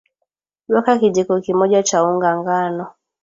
weka 0.73 0.93
kijiko 0.99 1.33
kimoja 1.45 1.83
cha 1.83 2.03
unga 2.05 2.31
ngano 2.39 2.85